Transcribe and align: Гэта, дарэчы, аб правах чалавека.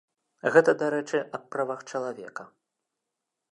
Гэта, 0.55 0.73
дарэчы, 0.81 1.19
аб 1.39 1.43
правах 1.55 1.85
чалавека. 1.91 2.43